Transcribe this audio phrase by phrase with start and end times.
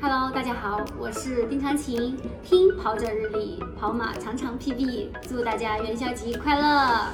[0.00, 2.16] Hello，大家好，我是丁长琴。
[2.44, 7.12] 听跑者日历，跑马常常 PB，祝大家元宵节快乐！